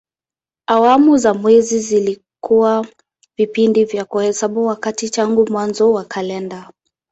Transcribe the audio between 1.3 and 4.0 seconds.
mwezi zilikuwa vipindi